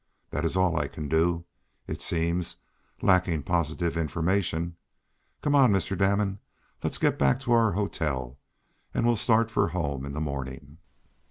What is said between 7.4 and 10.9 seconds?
to our hotel, and we'll start for home in the morning."